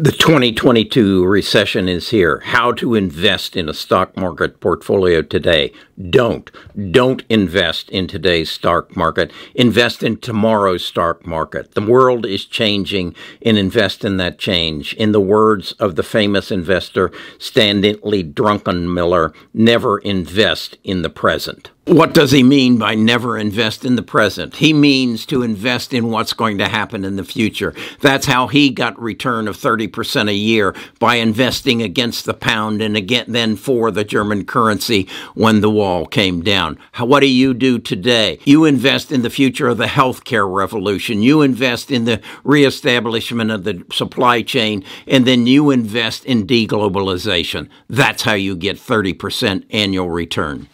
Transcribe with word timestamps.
The 0.00 0.12
2022 0.12 1.24
recession 1.24 1.88
is 1.88 2.10
here. 2.10 2.38
How 2.44 2.70
to 2.70 2.94
invest 2.94 3.56
in 3.56 3.68
a 3.68 3.74
stock 3.74 4.16
market 4.16 4.60
portfolio 4.60 5.22
today. 5.22 5.72
Don't. 6.08 6.48
Don't 6.92 7.24
invest 7.28 7.90
in 7.90 8.06
today's 8.06 8.48
stock 8.48 8.96
market. 8.96 9.32
Invest 9.56 10.04
in 10.04 10.18
tomorrow's 10.18 10.84
stock 10.84 11.26
market. 11.26 11.74
The 11.74 11.80
world 11.80 12.26
is 12.26 12.44
changing 12.44 13.16
and 13.44 13.58
invest 13.58 14.04
in 14.04 14.18
that 14.18 14.38
change. 14.38 14.94
In 14.94 15.10
the 15.10 15.20
words 15.20 15.72
of 15.80 15.96
the 15.96 16.04
famous 16.04 16.52
investor 16.52 17.10
Stanley 17.40 18.22
Druckenmiller, 18.22 19.34
never 19.52 19.98
invest 19.98 20.78
in 20.84 21.02
the 21.02 21.10
present. 21.10 21.72
What 21.88 22.12
does 22.12 22.32
he 22.32 22.42
mean 22.42 22.76
by 22.76 22.94
never 22.94 23.38
invest 23.38 23.82
in 23.82 23.96
the 23.96 24.02
present? 24.02 24.56
He 24.56 24.74
means 24.74 25.24
to 25.24 25.42
invest 25.42 25.94
in 25.94 26.10
what's 26.10 26.34
going 26.34 26.58
to 26.58 26.68
happen 26.68 27.02
in 27.02 27.16
the 27.16 27.24
future. 27.24 27.74
That's 28.02 28.26
how 28.26 28.48
he 28.48 28.68
got 28.68 29.00
return 29.00 29.48
of 29.48 29.56
30% 29.56 30.28
a 30.28 30.34
year 30.34 30.74
by 30.98 31.14
investing 31.14 31.80
against 31.80 32.26
the 32.26 32.34
pound 32.34 32.82
and 32.82 32.94
again 32.94 33.24
then 33.28 33.56
for 33.56 33.90
the 33.90 34.04
German 34.04 34.44
currency 34.44 35.08
when 35.32 35.62
the 35.62 35.70
wall 35.70 36.04
came 36.04 36.42
down. 36.42 36.78
What 36.98 37.20
do 37.20 37.26
you 37.26 37.54
do 37.54 37.78
today? 37.78 38.38
You 38.44 38.66
invest 38.66 39.10
in 39.10 39.22
the 39.22 39.30
future 39.30 39.68
of 39.68 39.78
the 39.78 39.86
healthcare 39.86 40.54
revolution. 40.54 41.22
You 41.22 41.40
invest 41.40 41.90
in 41.90 42.04
the 42.04 42.20
reestablishment 42.44 43.50
of 43.50 43.64
the 43.64 43.82
supply 43.90 44.42
chain 44.42 44.84
and 45.06 45.26
then 45.26 45.46
you 45.46 45.70
invest 45.70 46.26
in 46.26 46.46
deglobalization. 46.46 47.70
That's 47.88 48.24
how 48.24 48.34
you 48.34 48.56
get 48.56 48.76
30% 48.76 49.64
annual 49.70 50.10
return. 50.10 50.68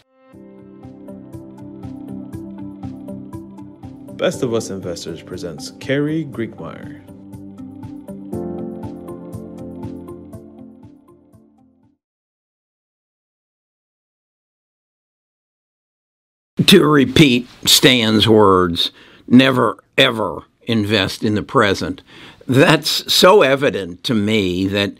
Best 4.17 4.43
of 4.43 4.53
Us 4.53 4.69
Investors 4.69 5.21
presents 5.21 5.71
Carrie 5.81 6.23
Griegmeier. 6.23 7.05
To 16.67 16.85
repeat 16.85 17.49
Stan's 17.65 18.25
words, 18.25 18.91
never 19.27 19.83
ever 19.97 20.43
invest 20.63 21.21
in 21.21 21.35
the 21.35 21.43
present. 21.43 22.01
That's 22.47 23.13
so 23.13 23.41
evident 23.41 24.05
to 24.05 24.13
me 24.13 24.65
that 24.67 24.93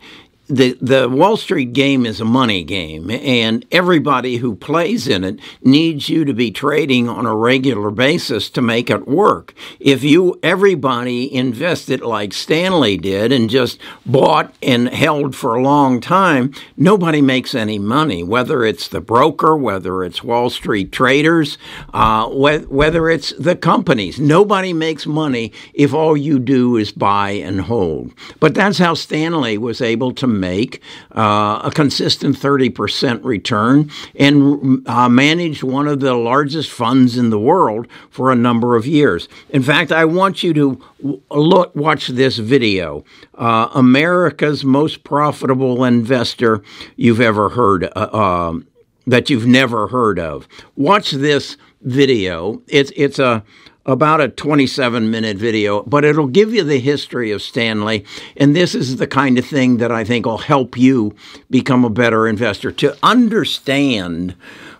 the 0.48 0.78
the 0.80 1.08
Wall 1.08 1.36
Street 1.36 1.72
game 1.72 2.06
is 2.06 2.20
a 2.20 2.24
money 2.24 2.62
game, 2.62 3.10
and 3.10 3.64
everybody 3.72 4.36
who 4.36 4.54
plays 4.54 5.08
in 5.08 5.24
it 5.24 5.40
needs 5.62 6.08
you 6.08 6.24
to 6.24 6.32
be 6.32 6.50
trading 6.50 7.08
on 7.08 7.26
a 7.26 7.34
regular 7.34 7.90
basis 7.90 8.48
to 8.50 8.62
make 8.62 8.88
it 8.88 9.08
work. 9.08 9.54
If 9.80 10.04
you 10.04 10.38
everybody 10.42 11.32
invested 11.34 12.00
like 12.00 12.32
Stanley 12.32 12.96
did 12.96 13.32
and 13.32 13.50
just 13.50 13.80
bought 14.04 14.54
and 14.62 14.88
held 14.88 15.34
for 15.34 15.54
a 15.54 15.62
long 15.62 16.00
time, 16.00 16.52
nobody 16.76 17.20
makes 17.20 17.54
any 17.54 17.78
money. 17.78 18.22
Whether 18.22 18.64
it's 18.64 18.88
the 18.88 19.00
broker, 19.00 19.56
whether 19.56 20.04
it's 20.04 20.22
Wall 20.22 20.50
Street 20.50 20.92
traders, 20.92 21.58
uh, 21.92 22.28
wh- 22.28 22.70
whether 22.70 23.10
it's 23.10 23.32
the 23.38 23.56
companies, 23.56 24.20
nobody 24.20 24.72
makes 24.72 25.06
money 25.06 25.52
if 25.74 25.92
all 25.92 26.16
you 26.16 26.38
do 26.38 26.76
is 26.76 26.92
buy 26.92 27.30
and 27.30 27.62
hold. 27.62 28.12
But 28.38 28.54
that's 28.54 28.78
how 28.78 28.94
Stanley 28.94 29.58
was 29.58 29.80
able 29.80 30.12
to 30.14 30.35
make 30.40 30.82
uh, 31.14 31.60
a 31.64 31.70
consistent 31.74 32.36
30% 32.36 33.24
return 33.24 33.90
and 34.14 34.86
uh, 34.88 35.08
managed 35.08 35.62
one 35.62 35.88
of 35.88 36.00
the 36.00 36.14
largest 36.14 36.70
funds 36.70 37.16
in 37.16 37.30
the 37.30 37.38
world 37.38 37.86
for 38.10 38.30
a 38.30 38.36
number 38.36 38.76
of 38.76 38.86
years. 38.86 39.28
In 39.50 39.62
fact, 39.62 39.92
I 39.92 40.04
want 40.04 40.42
you 40.42 40.52
to 40.54 40.82
look, 41.30 41.74
watch 41.74 42.08
this 42.08 42.38
video. 42.38 43.04
Uh, 43.34 43.68
America's 43.74 44.64
most 44.64 45.04
profitable 45.04 45.84
investor 45.84 46.62
you've 46.96 47.20
ever 47.20 47.50
heard 47.50 47.90
uh, 47.96 48.16
um, 48.16 48.66
that 49.06 49.30
you've 49.30 49.46
never 49.46 49.88
heard 49.88 50.18
of. 50.18 50.48
Watch 50.74 51.12
this 51.12 51.56
video. 51.82 52.62
It's 52.66 52.92
it's 52.96 53.18
a 53.18 53.44
about 53.86 54.20
a 54.20 54.28
27 54.28 55.10
minute 55.10 55.36
video, 55.38 55.82
but 55.84 56.04
it'll 56.04 56.26
give 56.26 56.52
you 56.52 56.62
the 56.62 56.80
history 56.80 57.30
of 57.30 57.40
Stanley. 57.40 58.04
And 58.36 58.54
this 58.54 58.74
is 58.74 58.96
the 58.96 59.06
kind 59.06 59.38
of 59.38 59.46
thing 59.46 59.78
that 59.78 59.92
I 59.92 60.04
think 60.04 60.26
will 60.26 60.38
help 60.38 60.76
you 60.76 61.14
become 61.48 61.84
a 61.84 61.90
better 61.90 62.26
investor 62.26 62.72
to 62.72 62.96
understand 63.02 64.34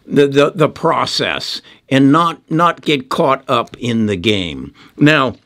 the, 0.05 0.27
the, 0.27 0.51
the 0.51 0.69
process 0.69 1.63
and 1.89 2.13
not, 2.13 2.41
not 2.51 2.83
get 2.83 3.09
caught 3.09 3.49
up 3.49 3.77
in 3.79 4.07
the 4.07 4.17
game. 4.17 4.75
Now, 4.97 5.37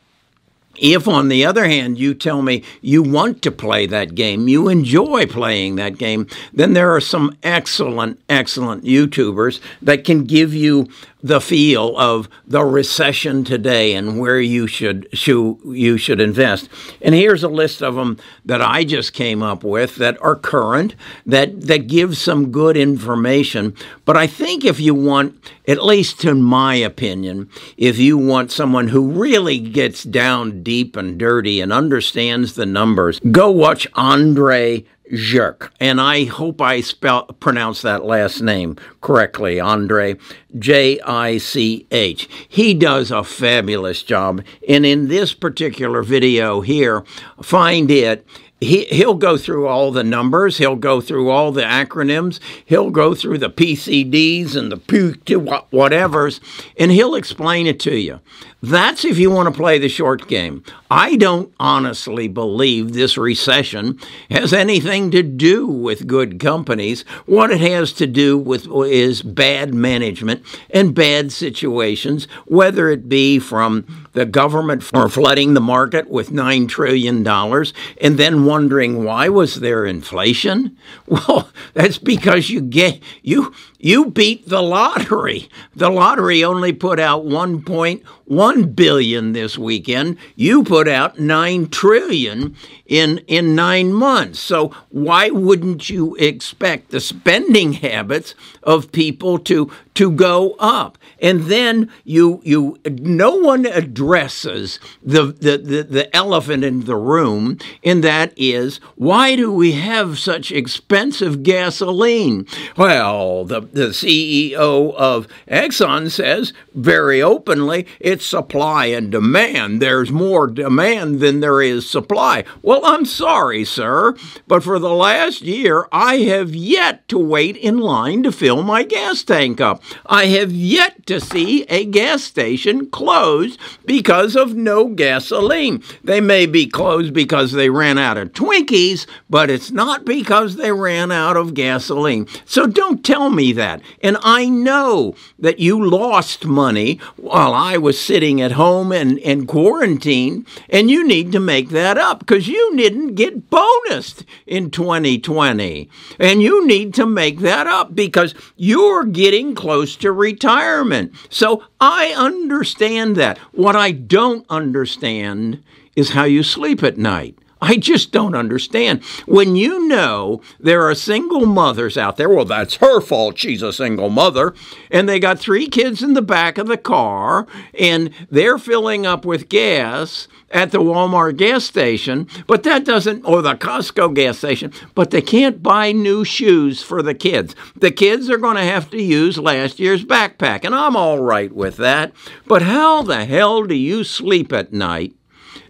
if, 0.81 1.07
on 1.07 1.27
the 1.27 1.45
other 1.45 1.65
hand, 1.65 1.99
you 1.99 2.13
tell 2.15 2.41
me 2.41 2.63
you 2.81 3.03
want 3.03 3.43
to 3.43 3.51
play 3.51 3.85
that 3.85 4.15
game, 4.15 4.47
you 4.47 4.67
enjoy 4.67 5.27
playing 5.27 5.75
that 5.75 5.97
game, 5.97 6.27
then 6.53 6.73
there 6.73 6.95
are 6.95 7.01
some 7.01 7.37
excellent, 7.43 8.19
excellent 8.29 8.83
YouTubers 8.83 9.59
that 9.81 10.03
can 10.03 10.23
give 10.23 10.53
you 10.55 10.87
the 11.23 11.41
feel 11.41 11.97
of 11.97 12.27
the 12.47 12.63
recession 12.63 13.43
today 13.43 13.93
and 13.93 14.19
where 14.19 14.39
you 14.39 14.67
should, 14.67 15.07
you 15.13 15.97
should 15.97 16.19
invest. 16.19 16.69
And 17.01 17.15
here's 17.15 17.43
a 17.43 17.49
list 17.49 17.81
of 17.81 17.95
them 17.95 18.17
that 18.45 18.61
I 18.61 18.83
just 18.83 19.13
came 19.13 19.43
up 19.43 19.63
with 19.63 19.95
that 19.97 20.21
are 20.21 20.35
current 20.35 20.95
that 21.25 21.61
that 21.61 21.87
give 21.87 22.17
some 22.17 22.51
good 22.51 22.77
information. 22.77 23.75
But 24.05 24.17
I 24.17 24.27
think 24.27 24.65
if 24.65 24.79
you 24.79 24.95
want, 24.95 25.51
at 25.67 25.83
least 25.83 26.25
in 26.25 26.41
my 26.41 26.75
opinion, 26.75 27.49
if 27.77 27.97
you 27.97 28.17
want 28.17 28.51
someone 28.51 28.89
who 28.89 29.11
really 29.11 29.59
gets 29.59 30.03
down 30.03 30.63
deep 30.63 30.95
and 30.95 31.17
dirty 31.17 31.61
and 31.61 31.71
understands 31.71 32.53
the 32.53 32.65
numbers, 32.65 33.19
go 33.31 33.49
watch 33.51 33.87
Andre 33.93 34.85
Jich, 35.11 35.69
and 35.79 35.99
I 35.99 36.25
hope 36.25 36.61
I 36.61 36.81
spell 36.81 37.25
pronounce 37.25 37.81
that 37.81 38.05
last 38.05 38.41
name 38.41 38.77
correctly, 39.01 39.59
Andre. 39.59 40.17
J 40.57 40.99
I 41.01 41.37
C 41.37 41.85
H. 41.91 42.29
He 42.47 42.73
does 42.73 43.11
a 43.11 43.23
fabulous 43.23 44.03
job, 44.03 44.43
and 44.67 44.85
in 44.85 45.07
this 45.07 45.33
particular 45.33 46.01
video 46.03 46.61
here, 46.61 47.03
find 47.41 47.91
it 47.91 48.25
he, 48.61 48.85
he'll 48.85 49.15
go 49.15 49.37
through 49.37 49.67
all 49.67 49.91
the 49.91 50.03
numbers, 50.03 50.59
he'll 50.59 50.75
go 50.75 51.01
through 51.01 51.29
all 51.29 51.51
the 51.51 51.63
acronyms, 51.63 52.39
he'll 52.63 52.91
go 52.91 53.15
through 53.15 53.39
the 53.39 53.49
PCDs 53.49 54.55
and 54.55 54.71
the 54.71 54.77
whatevers, 54.77 56.39
and 56.77 56.91
he'll 56.91 57.15
explain 57.15 57.65
it 57.65 57.79
to 57.81 57.97
you. 57.97 58.19
That's 58.63 59.03
if 59.03 59.17
you 59.17 59.31
want 59.31 59.51
to 59.51 59.59
play 59.59 59.79
the 59.79 59.89
short 59.89 60.27
game. 60.27 60.63
I 60.91 61.15
don't 61.15 61.51
honestly 61.59 62.27
believe 62.27 62.93
this 62.93 63.17
recession 63.17 63.99
has 64.29 64.53
anything 64.53 65.09
to 65.11 65.23
do 65.23 65.65
with 65.65 66.05
good 66.05 66.39
companies. 66.39 67.01
What 67.25 67.49
it 67.49 67.61
has 67.61 67.91
to 67.93 68.05
do 68.05 68.37
with 68.37 68.67
is 68.67 69.23
bad 69.23 69.73
management 69.73 70.45
and 70.69 70.93
bad 70.93 71.31
situations, 71.31 72.27
whether 72.45 72.89
it 72.89 73.09
be 73.09 73.39
from 73.39 74.07
the 74.13 74.25
government 74.25 74.83
for 74.83 75.07
flooding 75.07 75.53
the 75.53 75.61
market 75.61 76.09
with 76.09 76.31
$9 76.31 76.67
trillion 76.67 77.25
and 77.25 78.17
then 78.17 78.45
wondering 78.45 79.03
why 79.03 79.29
was 79.29 79.55
there 79.55 79.85
inflation? 79.85 80.77
Well, 81.07 81.49
that's 81.73 81.97
because 81.97 82.49
you 82.49 82.61
get 82.61 83.01
you 83.21 83.53
you 83.77 84.05
beat 84.05 84.47
the 84.47 84.61
lottery. 84.61 85.49
The 85.75 85.89
lottery 85.89 86.43
only 86.43 86.71
put 86.71 86.99
out 86.99 87.25
1.1 87.25 88.75
billion 88.75 89.33
this 89.33 89.57
weekend. 89.57 90.17
You 90.35 90.63
put 90.63 90.87
out 90.87 91.19
9 91.19 91.69
trillion 91.69 92.55
in 92.85 93.17
in 93.27 93.55
9 93.55 93.93
months. 93.93 94.39
So 94.39 94.73
why 94.89 95.29
wouldn't 95.29 95.89
you 95.89 96.15
expect 96.15 96.91
the 96.91 97.01
spending 97.01 97.73
habits 97.73 98.35
of 98.63 98.91
people 98.91 99.37
to 99.39 99.69
to 99.95 100.11
go 100.11 100.53
up? 100.59 100.97
And 101.21 101.43
then 101.43 101.89
you 102.03 102.41
you 102.43 102.77
no 102.89 103.35
one 103.35 103.65
addresses 103.65 104.79
the 105.03 105.25
the, 105.25 105.57
the, 105.57 105.83
the 105.83 106.15
elephant 106.15 106.63
in 106.63 106.85
the 106.85 106.95
room 106.95 107.57
and 107.83 108.03
that 108.03 108.33
is 108.35 108.79
why 108.95 109.35
do 109.35 109.51
we 109.51 109.73
have 109.73 110.17
such 110.17 110.51
expensive 110.51 111.43
gasoline? 111.43 112.47
Well, 112.75 113.45
the 113.45 113.61
the 113.61 113.89
CEO 113.89 114.93
of 114.95 115.27
Exxon 115.47 116.09
says 116.09 116.53
very 116.73 117.21
openly 117.21 117.85
it's 117.99 118.25
supply 118.25 118.85
and 118.87 119.11
demand. 119.11 119.81
There's 119.81 120.11
more 120.11 120.47
demand 120.47 121.19
than 121.19 121.39
there 121.39 121.61
is 121.61 121.89
supply. 121.89 122.43
Well, 122.61 122.81
I'm 122.85 123.05
sorry, 123.05 123.63
sir, 123.63 124.15
but 124.47 124.63
for 124.63 124.79
the 124.79 124.93
last 124.93 125.41
year, 125.41 125.87
I 125.91 126.17
have 126.17 126.55
yet 126.55 127.07
to 127.09 127.19
wait 127.19 127.57
in 127.57 127.77
line 127.77 128.23
to 128.23 128.31
fill 128.31 128.63
my 128.63 128.83
gas 128.83 129.23
tank 129.23 129.61
up. 129.61 129.83
I 130.05 130.25
have 130.27 130.51
yet 130.51 131.05
to 131.11 131.19
see 131.19 131.63
a 131.63 131.83
gas 131.85 132.23
station 132.23 132.89
closed 132.89 133.59
because 133.85 134.37
of 134.37 134.55
no 134.55 134.87
gasoline. 134.87 135.83
They 136.03 136.21
may 136.21 136.45
be 136.45 136.67
closed 136.67 137.13
because 137.13 137.51
they 137.51 137.69
ran 137.69 137.97
out 137.97 138.17
of 138.17 138.31
Twinkies, 138.31 139.05
but 139.29 139.49
it's 139.49 139.71
not 139.71 140.05
because 140.05 140.55
they 140.55 140.71
ran 140.71 141.11
out 141.11 141.35
of 141.35 141.53
gasoline. 141.53 142.27
So 142.45 142.65
don't 142.65 143.03
tell 143.03 143.29
me 143.29 143.51
that. 143.53 143.81
And 144.01 144.17
I 144.23 144.47
know 144.47 145.15
that 145.37 145.59
you 145.59 145.83
lost 145.83 146.45
money 146.45 146.95
while 147.17 147.53
I 147.53 147.77
was 147.77 147.99
sitting 147.99 148.39
at 148.39 148.53
home 148.53 148.93
and, 148.93 149.19
and 149.19 149.47
quarantine, 149.47 150.45
and 150.69 150.89
you 150.89 151.05
need 151.05 151.33
to 151.33 151.39
make 151.41 151.69
that 151.69 151.97
up 151.97 152.19
because 152.19 152.47
you 152.47 152.77
didn't 152.77 153.15
get 153.15 153.49
bonused 153.49 154.23
in 154.45 154.71
2020. 154.71 155.89
And 156.19 156.41
you 156.41 156.65
need 156.65 156.93
to 156.93 157.05
make 157.05 157.39
that 157.39 157.67
up 157.67 157.93
because 157.95 158.33
you're 158.55 159.03
getting 159.03 159.55
close 159.55 159.97
to 159.97 160.11
retirement. 160.11 161.00
So 161.29 161.63
I 161.79 162.13
understand 162.15 163.15
that. 163.15 163.37
What 163.53 163.75
I 163.75 163.91
don't 163.91 164.45
understand 164.49 165.63
is 165.95 166.11
how 166.11 166.23
you 166.23 166.43
sleep 166.43 166.83
at 166.83 166.97
night. 166.97 167.37
I 167.61 167.77
just 167.77 168.11
don't 168.11 168.35
understand. 168.35 169.03
When 169.25 169.55
you 169.55 169.87
know 169.87 170.41
there 170.59 170.81
are 170.89 170.95
single 170.95 171.45
mothers 171.45 171.95
out 171.95 172.17
there, 172.17 172.27
well, 172.29 172.45
that's 172.45 172.75
her 172.77 172.99
fault. 172.99 173.37
She's 173.37 173.61
a 173.61 173.71
single 173.71 174.09
mother. 174.09 174.55
And 174.89 175.07
they 175.07 175.19
got 175.19 175.37
three 175.37 175.67
kids 175.67 176.01
in 176.01 176.13
the 176.13 176.23
back 176.23 176.57
of 176.57 176.67
the 176.67 176.77
car, 176.77 177.45
and 177.77 178.09
they're 178.29 178.57
filling 178.57 179.05
up 179.05 179.25
with 179.25 179.47
gas 179.47 180.27
at 180.49 180.71
the 180.71 180.79
Walmart 180.79 181.37
gas 181.37 181.63
station, 181.63 182.27
but 182.47 182.63
that 182.63 182.83
doesn't, 182.83 183.23
or 183.23 183.41
the 183.41 183.55
Costco 183.55 184.13
gas 184.15 184.39
station, 184.39 184.73
but 184.95 185.11
they 185.11 185.21
can't 185.21 185.63
buy 185.63 185.91
new 185.91 186.25
shoes 186.25 186.83
for 186.83 187.01
the 187.01 187.13
kids. 187.13 187.55
The 187.75 187.91
kids 187.91 188.29
are 188.29 188.37
going 188.37 188.57
to 188.57 188.63
have 188.63 188.89
to 188.91 189.01
use 189.01 189.37
last 189.37 189.79
year's 189.79 190.03
backpack, 190.03 190.65
and 190.65 190.75
I'm 190.75 190.95
all 190.95 191.19
right 191.19 191.51
with 191.51 191.77
that. 191.77 192.11
But 192.47 192.63
how 192.63 193.01
the 193.01 193.25
hell 193.25 193.63
do 193.63 193.75
you 193.75 194.03
sleep 194.03 194.51
at 194.51 194.73
night? 194.73 195.13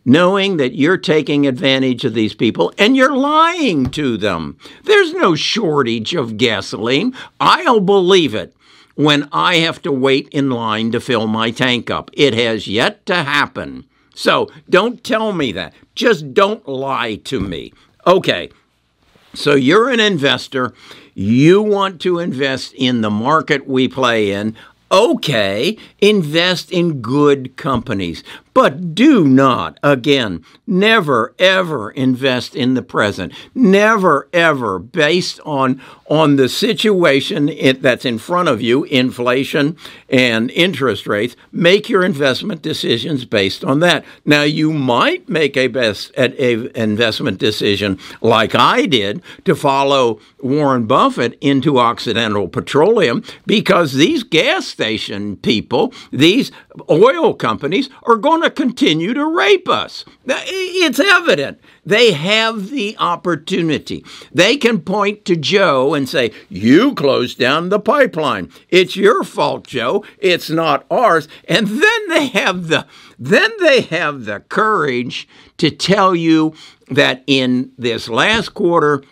Knowing 0.06 0.58
that 0.58 0.76
you're 0.76 0.98
taking 0.98 1.46
advantage 1.46 2.04
of 2.06 2.14
these 2.14 2.34
people 2.34 2.74
and 2.78 2.96
you're 2.96 3.16
lying 3.16 3.90
to 3.92 4.18
them. 4.18 4.58
There's 4.84 5.14
no 5.14 5.36
shortage 5.36 6.16
of 6.16 6.38
gasoline. 6.38 7.14
I'll 7.40 7.80
believe 7.80 8.34
it 8.34 8.56
when 8.96 9.30
I 9.32 9.56
have 9.58 9.82
to 9.84 9.92
wait 9.92 10.28
in 10.30 10.50
line 10.50 10.92
to 10.92 11.00
fill 11.00 11.28
my 11.28 11.52
tank 11.52 11.90
up. 11.90 12.10
It 12.14 12.34
has 12.34 12.68
yet 12.68 13.06
to 13.08 13.16
happen. 13.16 13.86
So 14.16 14.50
don't 14.70 15.04
tell 15.04 15.32
me 15.32 15.52
that. 15.54 15.74
Just 15.96 16.34
don't 16.34 16.68
lie 16.68 17.16
to 17.16 17.40
me. 17.40 17.74
Okay. 18.06 18.50
So 19.34 19.56
you're 19.56 19.90
an 19.90 20.00
investor. 20.00 20.74
You 21.14 21.62
want 21.62 22.02
to 22.02 22.20
invest 22.20 22.74
in 22.74 23.02
the 23.02 23.10
market 23.10 23.68
we 23.68 23.88
play 23.88 24.32
in. 24.32 24.56
Okay, 24.92 25.78
invest 26.02 26.70
in 26.70 27.02
good 27.02 27.56
companies. 27.56 28.26
But 28.54 28.94
do 28.94 29.26
not, 29.26 29.80
again, 29.82 30.44
never 30.68 31.34
ever 31.40 31.92
invest 31.92 32.56
in 32.56 32.74
the 32.74 32.82
present. 32.82 33.34
Never 33.56 34.28
ever 34.34 34.78
based 34.80 35.40
on 35.46 35.82
on 36.08 36.36
the 36.36 36.50
situation 36.50 37.50
that's 37.80 38.04
in 38.04 38.18
front 38.18 38.50
of 38.50 38.62
you, 38.62 38.84
inflation 38.84 39.78
and 40.10 40.52
interest 40.52 41.08
rates. 41.08 41.38
Make 41.54 41.88
your 41.88 42.04
investment 42.04 42.62
decisions 42.62 43.24
based 43.24 43.64
on 43.64 43.80
that. 43.80 44.04
Now 44.26 44.44
you 44.44 44.74
might 44.74 45.30
make 45.30 45.56
a 45.56 45.68
best 45.68 46.12
a 46.18 46.78
investment 46.78 47.38
decision 47.40 47.98
like 48.20 48.54
I 48.54 48.86
did 48.86 49.22
to 49.46 49.56
follow 49.56 50.20
Warren 50.44 50.86
Buffett 50.86 51.38
into 51.40 51.80
Occidental 51.80 52.50
Petroleum 52.50 53.24
because 53.46 53.94
these 53.94 54.24
gas 54.24 54.68
station 54.68 55.38
people, 55.38 55.94
these 56.12 56.52
oil 56.90 57.34
companies 57.34 57.90
are 58.04 58.18
going 58.18 58.41
to 58.44 58.50
continue 58.50 59.14
to 59.14 59.26
rape 59.26 59.68
us. 59.68 60.06
It's 60.26 61.00
evident. 61.00 61.60
They 61.86 62.12
have 62.12 62.70
the 62.70 62.96
opportunity. 63.00 64.06
They 64.32 64.58
can 64.58 64.82
point 64.82 65.26
to 65.26 65.36
Joe 65.36 65.94
and 65.94 66.08
say, 66.08 66.32
You 66.50 66.94
closed 66.94 67.40
down 67.40 67.70
the 67.70 67.80
pipeline. 67.80 68.52
It's 68.70 68.96
your 68.96 69.24
fault, 69.24 69.66
Joe. 69.66 70.06
It's 70.20 70.50
not 70.50 70.86
ours. 70.92 71.28
And 71.48 71.68
then 71.68 72.10
they 72.10 72.28
have 72.28 72.68
the 72.68 72.86
then 73.18 73.52
they 73.60 73.82
have 73.82 74.26
the 74.26 74.40
courage 74.40 75.28
to 75.58 75.70
tell 75.70 76.16
you 76.16 76.54
that 76.90 77.24
in 77.28 77.72
this 77.78 78.10
last 78.10 78.50
quarter 78.50 79.04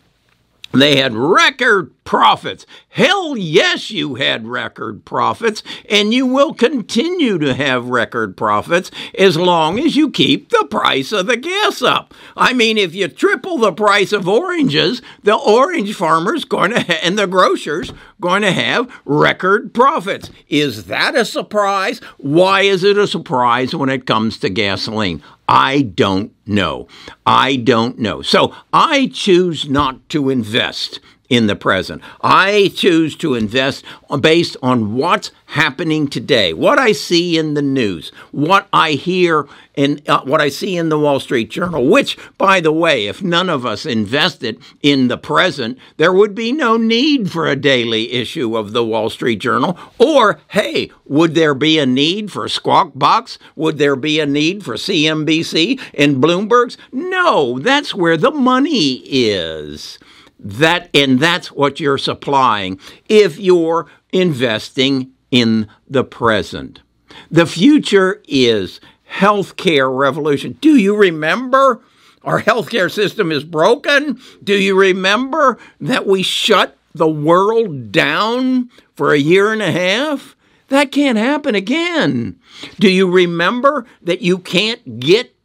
they 0.72 0.98
had 0.98 1.14
record 1.14 1.92
profits. 2.10 2.66
Hell 2.88 3.38
yes, 3.38 3.92
you 3.92 4.16
had 4.16 4.48
record 4.48 5.06
profits, 5.06 5.62
and 5.88 6.12
you 6.12 6.26
will 6.26 6.56
continue 6.56 7.38
to 7.38 7.54
have 7.54 7.86
record 7.86 8.36
profits 8.36 8.90
as 9.16 9.38
long 9.38 9.78
as 9.78 9.96
you 9.96 10.10
keep 10.10 10.50
the 10.50 10.66
price 10.72 11.12
of 11.12 11.28
the 11.28 11.38
gas 11.38 11.84
up. 11.84 12.16
I 12.36 12.54
mean, 12.54 12.80
if 12.80 12.96
you 12.96 13.10
triple 13.10 13.60
the 13.60 13.72
price 13.72 14.12
of 14.12 14.28
oranges, 14.28 15.04
the 15.22 15.36
orange 15.36 15.94
farmers 15.94 16.46
going 16.46 16.72
to 16.72 16.82
ha- 16.82 17.00
and 17.04 17.16
the 17.16 17.28
grocers 17.28 17.94
going 18.20 18.42
to 18.42 18.54
have 18.54 18.92
record 19.06 19.72
profits. 19.72 20.32
Is 20.48 20.86
that 20.86 21.14
a 21.14 21.24
surprise? 21.24 22.00
Why 22.18 22.62
is 22.62 22.84
it 22.84 22.98
a 22.98 23.06
surprise 23.06 23.76
when 23.76 23.90
it 23.90 24.08
comes 24.08 24.40
to 24.40 24.50
gasoline? 24.50 25.22
I 25.48 25.84
don't 25.84 26.34
know. 26.48 26.88
I 27.24 27.56
don't 27.56 28.00
know. 28.00 28.24
So 28.24 28.56
I 28.74 29.12
choose 29.14 29.70
not 29.70 30.10
to 30.10 30.32
invest 30.32 31.00
in 31.30 31.48
the 31.48 31.56
present. 31.56 32.02
I 32.22 32.72
choose 32.76 33.16
to 33.18 33.36
invest 33.36 33.86
based 34.20 34.58
on 34.62 34.96
what's 34.96 35.32
happening 35.46 36.08
today, 36.08 36.54
what 36.54 36.78
I 36.78 36.92
see 36.92 37.38
in 37.38 37.54
the 37.54 37.62
news, 37.62 38.12
what 38.32 38.68
I 38.74 38.92
hear 38.92 39.48
and 39.76 40.08
uh, 40.10 40.22
what 40.22 40.42
I 40.42 40.50
see 40.50 40.76
in 40.76 40.90
the 40.90 41.00
Wall 41.00 41.20
Street 41.20 41.50
Journal, 41.50 41.88
which, 41.88 42.18
by 42.38 42.60
the 42.60 42.72
way, 42.72 43.08
if 43.08 43.24
none 43.24 43.50
of 43.50 43.66
us 43.66 43.86
invested 43.86 44.62
in 44.82 45.08
the 45.08 45.18
present, 45.18 45.78
there 45.98 46.14
would 46.14 46.36
be 46.36 46.52
no 46.52 46.78
need 46.78 47.32
for 47.32 47.48
a 47.48 47.56
daily 47.56 48.12
issue 48.12 48.58
of 48.58 48.74
the 48.74 48.84
Wall 48.84 49.10
Street 49.10 49.40
Journal. 49.40 49.78
Or, 49.98 50.40
hey, 50.50 50.92
would 51.06 51.34
there 51.34 51.56
be 51.56 51.80
a 51.80 51.86
need 51.86 52.32
for 52.32 52.48
Squawk 52.48 52.92
Box? 52.94 53.40
Would 53.56 53.78
there 53.78 53.96
be 53.96 54.20
a 54.20 54.26
need 54.26 54.64
for 54.64 54.76
CNBC 54.76 55.80
and 55.94 56.18
Bloomberg's? 56.18 56.78
No, 56.92 57.58
that's 57.60 57.96
where 57.96 58.18
the 58.18 58.32
money 58.32 59.02
is. 59.06 59.98
That 60.40 60.90
and 60.94 61.20
that's 61.20 61.52
what 61.52 61.80
you're 61.80 61.98
supplying 61.98 62.80
if 63.10 63.38
you're 63.38 63.88
investing 64.12 65.12
in 65.32 65.68
the 65.88 66.04
present. 66.04 66.82
The 67.30 67.46
future 67.46 68.22
is 68.28 68.80
healthcare 69.12 69.96
revolution. 69.96 70.58
Do 70.62 70.78
you 70.78 70.96
remember 70.96 71.82
our 72.24 72.42
healthcare 72.42 72.92
system 72.92 73.32
is 73.32 73.44
broken? 73.44 74.20
Do 74.44 74.54
you 74.54 74.80
remember 74.80 75.58
that 75.82 76.06
we 76.06 76.24
shut 76.24 76.78
the 76.94 77.08
world 77.08 77.92
down 77.92 78.70
for 78.96 79.14
a 79.14 79.20
year 79.20 79.52
and 79.52 79.62
a 79.62 79.72
half? 79.72 80.36
That 80.70 80.92
can't 80.92 81.18
happen 81.18 81.56
again. 81.56 82.40
Do 82.80 82.90
you 82.90 83.10
remember 83.10 83.86
that 84.02 84.22
you 84.22 84.38
can't 84.38 85.00
get 85.00 85.36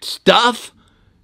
stuff 0.00 0.72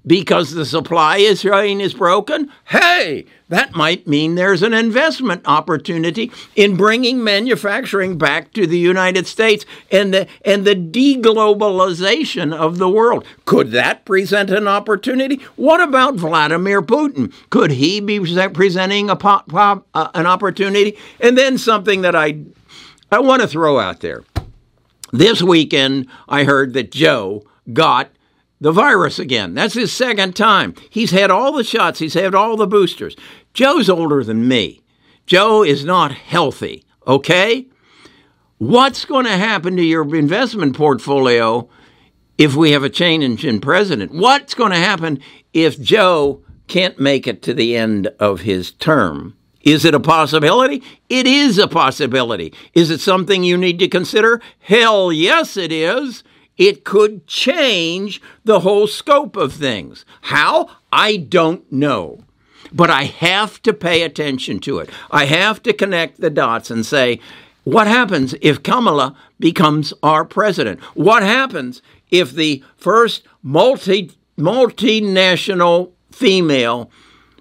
because 0.07 0.53
the 0.53 0.65
supply 0.65 1.19
is 1.19 1.43
chain 1.43 1.81
is 1.81 1.95
broken? 1.95 2.51
Hey, 2.67 3.27
that 3.49 3.75
might 3.75 4.07
mean 4.07 4.35
there's 4.35 4.63
an 4.63 4.75
investment 4.75 5.43
opportunity 5.47 6.31
in 6.55 6.77
bringing 6.77 7.23
manufacturing 7.23 8.19
back 8.19 8.53
to 8.53 8.67
the 8.67 8.79
United 8.79 9.27
States 9.27 9.65
and 9.91 10.15
the, 10.15 10.29
and 10.45 10.65
the 10.65 10.75
deglobalization 10.75 12.55
of 12.55 12.79
the 12.79 12.89
world. 12.89 13.25
Could 13.45 13.73
that 13.73 14.05
present 14.05 14.51
an 14.51 14.69
opportunity? 14.69 15.37
What 15.57 15.81
about 15.81 16.15
Vladimir 16.15 16.83
Putin? 16.83 17.33
Could 17.51 17.73
he 17.73 18.01
be 18.01 18.21
presenting 18.51 19.11
a 19.11 19.17
pop, 19.17 19.49
pop, 19.49 19.87
uh, 19.95 20.11
an 20.15 20.27
opportunity? 20.27 20.97
And 21.21 21.37
then 21.37 21.59
something 21.59 22.03
that 22.03 22.15
I, 22.15 22.39
I 23.11 23.21
want 23.21 23.43
to 23.43 23.49
throw 23.49 23.79
out 23.79 24.01
there. 24.01 24.25
This 25.13 25.41
weekend, 25.41 26.09
I 26.29 26.45
heard 26.45 26.73
that 26.75 26.91
Joe 26.91 27.45
got 27.73 28.11
the 28.61 28.73
virus 28.73 29.19
again. 29.19 29.55
That's 29.55 29.75
his 29.75 29.93
second 29.93 30.35
time. 30.35 30.75
He's 30.91 31.11
had 31.11 31.31
all 31.31 31.53
the 31.53 31.65
shots, 31.65 31.99
he's 31.99 32.15
had 32.15 32.35
all 32.35 32.57
the 32.57 32.67
boosters. 32.67 33.17
Joe's 33.55 33.89
older 33.89 34.23
than 34.23 34.49
me. 34.49 34.83
Joe 35.27 35.63
is 35.63 35.85
not 35.85 36.13
healthy, 36.13 36.85
okay? 37.07 37.67
What's 38.59 39.05
going 39.05 39.27
to 39.27 39.37
happen 39.37 39.77
to 39.77 39.83
your 39.83 40.15
investment 40.15 40.77
portfolio 40.77 41.69
if 42.39 42.55
we 42.55 42.73
have 42.73 42.85
a 42.85 42.91
change 42.91 43.45
in 43.45 43.61
president? 43.61 44.13
What's 44.13 44.55
going 44.55 44.73
to 44.73 44.79
happen 44.79 45.21
if 45.53 45.81
Joe 45.81 46.43
can't 46.69 46.99
make 46.99 47.27
it 47.27 47.43
to 47.43 47.55
the 47.55 47.77
end 47.77 48.09
of 48.19 48.43
his 48.43 48.73
term? 48.73 49.37
Is 49.63 49.85
it 49.85 49.95
a 49.95 50.01
possibility? 50.01 50.83
It 51.09 51.27
is 51.27 51.59
a 51.59 51.67
possibility. 51.67 52.55
Is 52.73 52.91
it 52.91 53.01
something 53.01 53.43
you 53.43 53.57
need 53.57 53.81
to 53.81 53.89
consider? 53.89 54.41
Hell 54.61 55.13
yes, 55.13 55.57
it 55.57 55.73
is 55.73 56.23
it 56.57 56.85
could 56.85 57.27
change 57.27 58.21
the 58.45 58.61
whole 58.61 58.87
scope 58.87 59.37
of 59.37 59.53
things. 59.53 60.05
How? 60.23 60.69
I 60.93 61.17
don't 61.17 61.71
know. 61.71 62.21
But 62.73 62.91
I 62.91 63.05
have 63.05 63.63
to 63.63 63.73
pay 63.73 64.03
attention 64.03 64.59
to 64.61 64.79
it. 64.79 64.91
I 65.11 65.27
have 65.27 65.63
to 65.65 65.73
connect 65.73 66.21
the 66.21 66.31
dots 66.31 66.71
and 66.71 66.85
say, 66.85 67.21
what 67.65 67.87
happens 67.87 68.35
if 68.41 68.63
Kamala 68.63 69.17
becomes 69.41 69.93
our 70.03 70.25
president? 70.25 70.81
What 70.95 71.23
happens 71.23 71.83
if 72.11 72.33
the 72.33 72.63
first 72.77 73.27
multi 73.43 74.13
multinational 74.39 75.91
female 76.13 76.91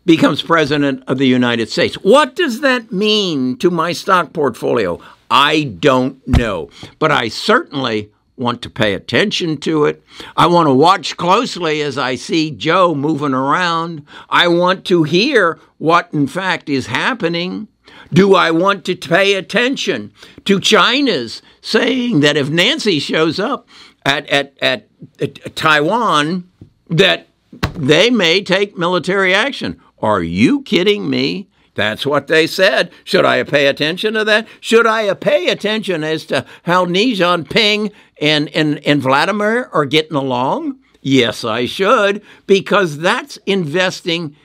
becomes 0.05 0.41
president 0.41 1.03
of 1.07 1.17
the 1.17 1.27
United 1.27 1.69
States? 1.69 1.95
What 1.95 2.35
does 2.35 2.61
that 2.61 2.91
mean 2.91 3.57
to 3.57 3.69
my 3.69 3.91
stock 3.91 4.33
portfolio? 4.33 4.99
I 5.29 5.63
don't 5.63 6.25
know. 6.27 6.69
But 6.97 7.11
I 7.11 7.27
certainly 7.27 8.11
want 8.37 8.61
to 8.61 8.69
pay 8.69 8.93
attention 8.93 9.57
to 9.57 9.85
it. 9.85 10.03
I 10.35 10.47
want 10.47 10.67
to 10.67 10.73
watch 10.73 11.17
closely 11.17 11.81
as 11.81 11.97
I 11.97 12.15
see 12.15 12.51
Joe 12.51 12.93
moving 12.93 13.33
around. 13.33 14.05
I 14.29 14.47
want 14.47 14.85
to 14.85 15.03
hear 15.03 15.59
what, 15.77 16.09
in 16.13 16.27
fact, 16.27 16.69
is 16.69 16.87
happening. 16.87 17.67
Do 18.11 18.35
I 18.35 18.51
want 18.51 18.85
to 18.85 18.95
pay 18.95 19.35
attention 19.35 20.11
to 20.45 20.59
China's 20.59 21.41
saying 21.61 22.19
that 22.21 22.37
if 22.37 22.49
Nancy 22.49 22.99
shows 22.99 23.39
up 23.39 23.67
at, 24.05 24.27
at, 24.29 24.53
at, 24.61 24.87
at 25.19 25.55
Taiwan, 25.55 26.49
that 26.89 27.27
they 27.73 28.09
may 28.09 28.41
take 28.41 28.77
military 28.77 29.33
action? 29.33 29.81
Are 30.01 30.21
you 30.21 30.61
kidding 30.61 31.09
me? 31.09 31.47
That's 31.75 32.05
what 32.05 32.27
they 32.27 32.47
said. 32.47 32.91
Should 33.03 33.25
I 33.25 33.43
pay 33.43 33.67
attention 33.67 34.13
to 34.15 34.23
that? 34.23 34.47
Should 34.61 34.87
I 34.87 35.13
pay 35.13 35.49
attention 35.49 36.03
as 36.03 36.25
to 36.25 36.45
how 36.63 36.85
Xi 36.85 37.13
Jinping 37.13 37.91
and, 38.19 38.49
and, 38.49 38.79
and 38.85 39.01
Vladimir 39.01 39.69
are 39.71 39.85
getting 39.85 40.15
along? 40.15 40.79
Yes, 41.01 41.43
I 41.43 41.65
should, 41.65 42.23
because 42.47 42.97
that's 42.97 43.37
investing 43.45 44.35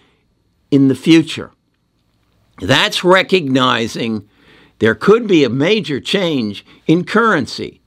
in 0.71 0.89
the 0.89 0.95
future. 0.95 1.53
That's 2.61 3.03
recognizing 3.03 4.29
there 4.81 4.95
could 4.95 5.27
be 5.27 5.45
a 5.45 5.49
major 5.49 6.01
change 6.01 6.67
in 6.87 7.05
currency. 7.05 7.81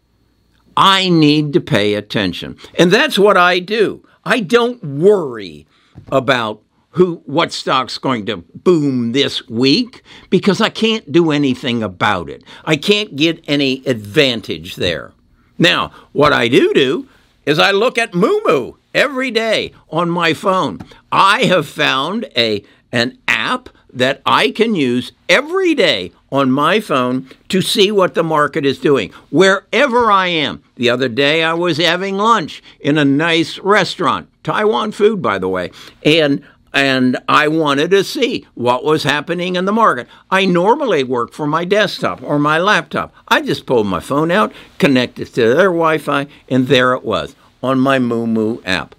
I 0.75 1.09
need 1.09 1.53
to 1.53 1.61
pay 1.61 1.93
attention. 1.93 2.57
And 2.79 2.91
that's 2.91 3.19
what 3.19 3.37
I 3.37 3.59
do. 3.59 4.03
I 4.25 4.39
don't 4.39 4.83
worry 4.83 5.67
about 6.11 6.62
who 6.93 7.21
what 7.25 7.51
stock's 7.51 7.97
going 7.97 8.25
to 8.25 8.37
boom 8.37 9.11
this 9.11 9.47
week 9.47 10.03
because 10.29 10.61
I 10.61 10.69
can't 10.69 11.11
do 11.11 11.31
anything 11.31 11.83
about 11.83 12.29
it. 12.29 12.43
I 12.65 12.75
can't 12.75 13.15
get 13.15 13.43
any 13.47 13.83
advantage 13.85 14.75
there. 14.75 15.11
Now, 15.57 15.91
what 16.11 16.33
I 16.33 16.47
do 16.47 16.73
do 16.73 17.07
is 17.45 17.59
I 17.59 17.71
look 17.71 17.97
at 17.97 18.13
Moomoo 18.13 18.77
every 18.93 19.31
day 19.31 19.73
on 19.89 20.09
my 20.09 20.33
phone. 20.33 20.79
I 21.11 21.43
have 21.43 21.67
found 21.67 22.25
a 22.35 22.63
an 22.91 23.17
app 23.27 23.69
that 23.91 24.21
I 24.25 24.51
can 24.51 24.75
use 24.75 25.11
every 25.29 25.75
day 25.75 26.11
on 26.31 26.51
my 26.51 26.79
phone 26.79 27.29
to 27.49 27.61
see 27.61 27.91
what 27.91 28.15
the 28.15 28.23
market 28.23 28.65
is 28.65 28.79
doing 28.79 29.11
wherever 29.29 30.11
I 30.11 30.27
am. 30.27 30.63
The 30.75 30.89
other 30.89 31.07
day 31.07 31.43
I 31.43 31.53
was 31.53 31.77
having 31.77 32.17
lunch 32.17 32.63
in 32.79 32.97
a 32.97 33.05
nice 33.05 33.59
restaurant, 33.59 34.29
Taiwan 34.43 34.91
food 34.91 35.21
by 35.21 35.37
the 35.37 35.49
way, 35.49 35.71
and 36.03 36.43
and 36.73 37.17
I 37.29 37.47
wanted 37.47 37.91
to 37.91 38.03
see 38.03 38.47
what 38.55 38.83
was 38.83 39.03
happening 39.03 39.55
in 39.55 39.65
the 39.65 39.71
market. 39.71 40.07
I 40.31 40.45
normally 40.45 41.03
work 41.03 41.31
from 41.31 41.51
my 41.51 41.65
desktop 41.65 42.21
or 42.23 42.39
my 42.39 42.57
laptop. 42.57 43.13
I 43.27 43.41
just 43.41 43.65
pulled 43.65 43.87
my 43.87 43.99
phone 43.99 44.31
out, 44.31 44.51
connected 44.79 45.27
to 45.35 45.53
their 45.53 45.65
Wi 45.69 45.99
Fi, 45.99 46.27
and 46.49 46.67
there 46.67 46.93
it 46.93 47.03
was 47.03 47.35
on 47.61 47.79
my 47.79 47.99
Moomoo 47.99 48.61
app. 48.65 48.95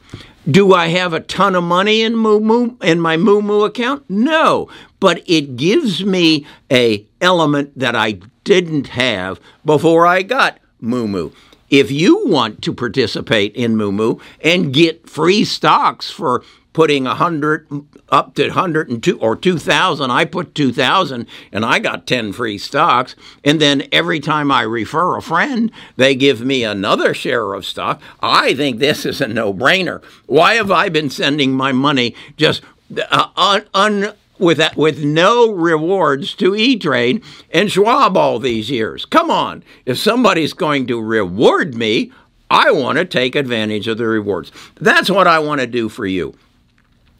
Do 0.48 0.74
I 0.74 0.88
have 0.88 1.12
a 1.12 1.20
ton 1.20 1.54
of 1.54 1.64
money 1.64 2.02
in 2.02 2.14
Moomoo 2.14 2.82
in 2.84 3.00
my 3.00 3.16
Moomoo 3.16 3.66
account? 3.66 4.04
No, 4.08 4.68
but 5.00 5.22
it 5.26 5.56
gives 5.56 6.04
me 6.04 6.46
a 6.70 7.06
element 7.20 7.78
that 7.78 7.96
I 7.96 8.20
didn't 8.44 8.88
have 8.88 9.40
before 9.64 10.06
I 10.06 10.22
got 10.22 10.58
Moomoo. 10.82 11.32
If 11.74 11.90
you 11.90 12.24
want 12.28 12.62
to 12.62 12.72
participate 12.72 13.52
in 13.56 13.74
Moomoo 13.74 14.20
and 14.40 14.72
get 14.72 15.10
free 15.10 15.44
stocks 15.44 16.08
for 16.08 16.44
putting 16.72 17.04
a 17.04 17.16
hundred 17.16 17.66
up 18.10 18.34
to 18.34 18.48
hundred 18.50 18.88
and 18.90 19.02
two 19.02 19.18
or 19.18 19.34
two 19.34 19.58
thousand. 19.58 20.12
I 20.12 20.24
put 20.24 20.54
two 20.54 20.72
thousand, 20.72 21.26
and 21.50 21.64
I 21.64 21.80
got 21.80 22.06
ten 22.06 22.32
free 22.32 22.58
stocks. 22.58 23.16
And 23.42 23.60
then 23.60 23.88
every 23.90 24.20
time 24.20 24.52
I 24.52 24.62
refer 24.62 25.16
a 25.16 25.22
friend, 25.22 25.72
they 25.96 26.14
give 26.14 26.42
me 26.42 26.62
another 26.62 27.12
share 27.12 27.54
of 27.54 27.66
stock. 27.66 28.00
I 28.20 28.54
think 28.54 28.78
this 28.78 29.04
is 29.04 29.20
a 29.20 29.26
no-brainer. 29.26 30.00
Why 30.26 30.54
have 30.54 30.70
I 30.70 30.90
been 30.90 31.10
sending 31.10 31.54
my 31.54 31.72
money 31.72 32.14
just 32.36 32.62
uh, 33.10 33.28
un, 33.36 33.66
un 33.74 34.12
with 34.38 34.58
that, 34.58 34.76
with 34.76 35.04
no 35.04 35.52
rewards 35.52 36.34
to 36.34 36.54
E 36.54 36.76
Trade 36.78 37.22
and 37.50 37.70
Schwab 37.70 38.16
all 38.16 38.38
these 38.38 38.70
years? 38.70 39.04
Come 39.04 39.30
on, 39.30 39.64
if 39.86 39.98
somebody's 39.98 40.52
going 40.52 40.86
to 40.88 41.00
reward 41.00 41.74
me. 41.74 42.12
I 42.50 42.70
want 42.70 42.98
to 42.98 43.04
take 43.04 43.34
advantage 43.34 43.88
of 43.88 43.98
the 43.98 44.06
rewards. 44.06 44.52
That's 44.76 45.10
what 45.10 45.26
I 45.26 45.38
want 45.38 45.60
to 45.60 45.66
do 45.66 45.88
for 45.88 46.06
you. 46.06 46.34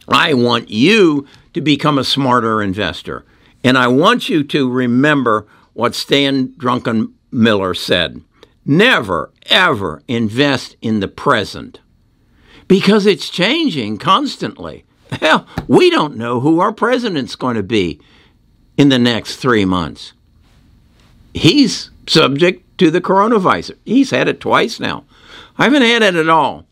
I 0.07 0.35
want 0.35 0.71
you 0.71 1.27
to 1.55 1.61
become 1.61 1.99
a 1.99 2.05
smarter 2.05 2.63
investor. 2.63 3.25
And 3.65 3.79
I 3.79 3.89
want 3.89 4.29
you 4.29 4.45
to 4.45 4.71
remember 4.71 5.47
what 5.73 5.95
Stan 5.95 6.53
Drunken 6.59 7.15
Miller 7.33 7.75
said 7.75 8.23
never, 8.67 9.31
ever 9.47 10.03
invest 10.09 10.77
in 10.81 11.01
the 11.01 11.09
present 11.09 11.81
because 12.69 13.07
it's 13.07 13.29
changing 13.29 13.99
constantly. 13.99 14.85
Hell, 15.21 15.47
we 15.69 15.91
don't 15.91 16.17
know 16.17 16.41
who 16.41 16.61
our 16.61 16.73
president's 16.73 17.37
going 17.37 17.57
to 17.57 17.63
be 17.63 18.01
in 18.77 18.89
the 18.89 18.99
next 18.99 19.37
three 19.37 19.65
months. 19.65 20.13
He's 21.33 21.91
subject 22.07 22.79
to 22.79 22.91
the 22.91 23.01
coronavirus. 23.01 23.77
He's 23.85 24.11
had 24.11 24.29
it 24.29 24.41
twice 24.41 24.81
now. 24.81 25.05
I 25.59 25.65
haven't 25.65 25.83
had 25.83 26.03
it 26.03 26.17
at 26.17 26.29
all. 26.29 26.67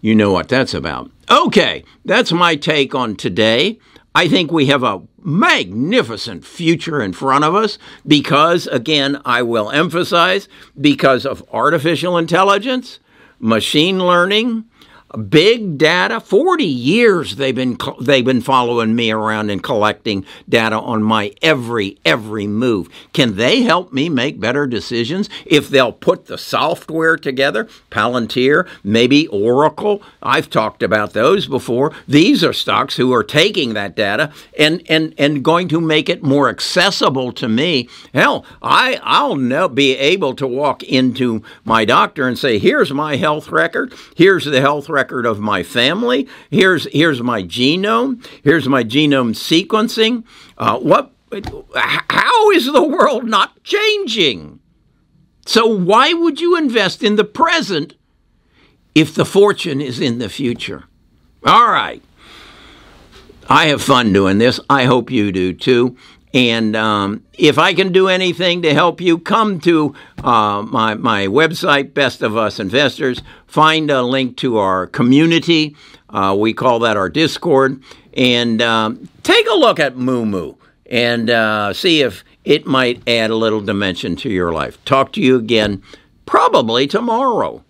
You 0.00 0.14
know 0.14 0.32
what 0.32 0.48
that's 0.48 0.74
about. 0.74 1.10
Okay, 1.30 1.84
that's 2.04 2.32
my 2.32 2.56
take 2.56 2.94
on 2.94 3.16
today. 3.16 3.78
I 4.14 4.28
think 4.28 4.50
we 4.50 4.66
have 4.66 4.82
a 4.82 5.02
magnificent 5.22 6.44
future 6.44 7.00
in 7.00 7.12
front 7.12 7.44
of 7.44 7.54
us 7.54 7.78
because, 8.06 8.66
again, 8.66 9.20
I 9.24 9.42
will 9.42 9.70
emphasize, 9.70 10.48
because 10.78 11.24
of 11.24 11.44
artificial 11.52 12.18
intelligence, 12.18 12.98
machine 13.38 13.98
learning, 13.98 14.64
big 15.16 15.78
data. 15.78 16.20
40 16.20 16.64
years 16.64 17.36
they've 17.36 17.54
been 17.54 17.76
they've 18.00 18.24
been 18.24 18.40
following 18.40 18.94
me 18.94 19.10
around 19.10 19.50
and 19.50 19.62
collecting 19.62 20.24
data 20.48 20.76
on 20.76 21.02
my 21.02 21.32
every 21.42 21.98
every 22.04 22.46
move. 22.46 22.88
Can 23.12 23.36
they 23.36 23.62
help 23.62 23.92
me 23.92 24.08
make 24.08 24.40
better 24.40 24.66
decisions? 24.66 25.28
If 25.44 25.68
they'll 25.68 25.92
put 25.92 26.26
the 26.26 26.38
software 26.38 27.16
together 27.16 27.68
palantir 27.90 28.66
maybe 28.82 29.26
oracle. 29.28 30.02
I've 30.22 30.50
talked 30.50 30.82
about 30.82 31.12
those 31.12 31.46
before. 31.46 31.92
These 32.08 32.42
are 32.42 32.52
stocks 32.52 32.96
who 32.96 33.12
are 33.12 33.24
taking 33.24 33.74
that 33.74 33.94
data 33.94 34.32
and 34.58 34.82
and 34.88 35.14
and 35.18 35.44
going 35.44 35.68
to 35.68 35.80
make 35.80 36.08
it 36.08 36.22
more 36.22 36.48
accessible 36.48 37.32
to 37.32 37.48
me. 37.48 37.88
Hell 38.14 38.44
i 38.62 38.98
i'll 39.02 39.36
now 39.36 39.68
be 39.68 39.96
able 39.96 40.34
to 40.34 40.46
walk 40.46 40.82
into 40.82 41.42
my 41.64 41.84
doctor 41.84 42.26
and 42.26 42.38
say 42.38 42.58
here's 42.58 42.92
my 42.92 43.16
health 43.16 43.48
record. 43.48 43.92
Here's 44.16 44.44
the 44.44 44.60
health 44.60 44.88
record 44.88 45.01
record 45.02 45.26
of 45.26 45.40
my 45.40 45.64
family. 45.64 46.28
Here's 46.48 46.84
here's 46.92 47.20
my 47.20 47.42
genome. 47.42 48.24
Here's 48.44 48.68
my 48.68 48.84
genome 48.84 49.34
sequencing. 49.34 50.24
Uh, 50.56 50.78
what? 50.78 51.10
How 51.74 52.50
is 52.50 52.66
the 52.66 52.84
world 52.84 53.24
not 53.24 53.60
changing? 53.64 54.60
So 55.44 55.66
why 55.66 56.12
would 56.12 56.40
you 56.40 56.56
invest 56.56 57.02
in 57.02 57.16
the 57.16 57.24
present 57.24 57.94
if 58.94 59.12
the 59.14 59.24
fortune 59.24 59.80
is 59.80 59.98
in 59.98 60.18
the 60.18 60.28
future? 60.28 60.84
All 61.44 61.72
right. 61.72 62.02
I 63.48 63.66
have 63.66 63.82
fun 63.82 64.12
doing 64.12 64.38
this. 64.38 64.60
I 64.70 64.84
hope 64.84 65.10
you 65.10 65.32
do 65.32 65.52
too. 65.52 65.96
And 66.34 66.74
um, 66.74 67.24
if 67.34 67.58
I 67.58 67.74
can 67.74 67.92
do 67.92 68.08
anything 68.08 68.62
to 68.62 68.72
help 68.72 69.00
you, 69.00 69.18
come 69.18 69.60
to 69.60 69.94
uh, 70.24 70.62
my, 70.62 70.94
my 70.94 71.26
website, 71.26 71.92
Best 71.92 72.22
of 72.22 72.36
Us 72.36 72.58
Investors. 72.58 73.20
Find 73.46 73.90
a 73.90 74.02
link 74.02 74.36
to 74.38 74.56
our 74.56 74.86
community. 74.86 75.76
Uh, 76.08 76.34
we 76.38 76.54
call 76.54 76.78
that 76.80 76.96
our 76.96 77.08
Discord. 77.08 77.82
And 78.14 78.62
um, 78.62 79.08
take 79.22 79.46
a 79.46 79.54
look 79.54 79.78
at 79.78 79.96
Moo 79.96 80.24
Moo 80.24 80.54
and 80.86 81.30
uh, 81.30 81.72
see 81.72 82.02
if 82.02 82.24
it 82.44 82.66
might 82.66 83.06
add 83.08 83.30
a 83.30 83.36
little 83.36 83.60
dimension 83.60 84.16
to 84.16 84.30
your 84.30 84.52
life. 84.52 84.82
Talk 84.84 85.12
to 85.12 85.20
you 85.20 85.36
again 85.36 85.82
probably 86.26 86.86
tomorrow. 86.86 87.62